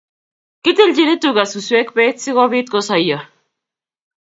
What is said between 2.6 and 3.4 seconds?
kosaiyo